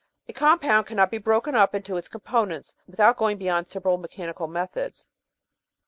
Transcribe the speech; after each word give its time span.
A 0.27 0.33
compound 0.33 0.87
cannot 0.87 1.11
be 1.11 1.19
broken 1.19 1.53
up 1.53 1.75
into 1.75 1.95
its 1.95 2.07
components 2.07 2.73
without 2.87 3.17
going 3.17 3.37
beyond 3.37 3.67
simple 3.67 3.99
me 3.99 4.07
chanical 4.07 4.49
methods. 4.49 5.09